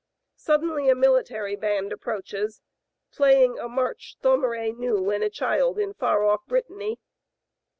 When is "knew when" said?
4.75-5.21